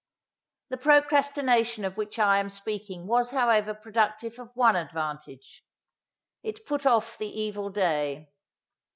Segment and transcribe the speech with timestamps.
[0.69, 5.63] The procrastination of which I am speaking was however productive of one advantage.
[6.41, 8.27] It put off the evil day.